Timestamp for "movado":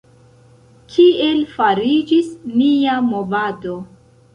3.15-3.81